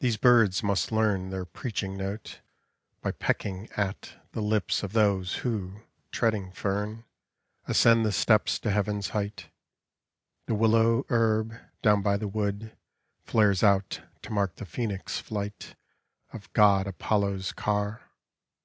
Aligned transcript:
These 0.00 0.16
birds 0.16 0.64
must 0.64 0.90
learn 0.90 1.30
Their 1.30 1.44
preaching 1.44 1.96
note 1.96 2.40
by 3.00 3.12
pi 3.12 3.68
at 3.76 4.14
The 4.32 4.40
lips 4.42 4.82
of 4.82 4.92
those 4.92 5.36
wi 5.44 5.80
ling 6.20 6.50
tern, 6.52 7.04
Ascend 7.68 8.04
the 8.04 8.10
st< 8.10 8.44
to 8.62 8.68
H 8.70 8.74
arht. 9.12 9.44
The 10.46 10.54
willow 10.56 11.04
hern, 11.08 11.60
down 11.80 12.02
by 12.02 12.16
the 12.16 12.26
wood 12.26 12.76
Flares 13.22 13.62
out 13.62 14.00
to 14.22 14.32
mark 14.32 14.56
the 14.56 14.66
phoenix 14.66 15.20
flight 15.20 15.76
Oi 16.34 16.40
God 16.52 16.88
Apollo's 16.88 17.52
car. 17.52 18.10